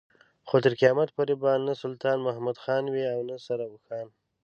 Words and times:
خو 0.47 0.55
تر 0.63 0.73
قيامت 0.79 1.09
پورې 1.15 1.33
به 1.41 1.51
نه 1.67 1.73
سلطان 1.83 2.17
محمد 2.27 2.57
خان 2.63 2.83
وي 2.93 3.05
او 3.13 3.19
نه 3.29 3.37
سره 3.47 3.63
اوښان. 3.71 4.07